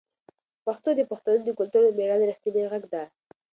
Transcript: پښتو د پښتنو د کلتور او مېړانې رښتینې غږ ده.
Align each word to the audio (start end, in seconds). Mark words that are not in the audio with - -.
پښتو 0.65 0.89
د 0.95 1.01
پښتنو 1.11 1.43
د 1.45 1.49
کلتور 1.59 1.81
او 1.87 1.95
مېړانې 1.97 2.25
رښتینې 2.29 2.63
غږ 2.71 2.83
ده. 2.93 3.03